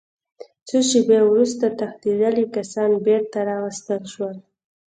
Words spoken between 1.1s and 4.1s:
وروسته تښتېدلي کسان بېرته راوستل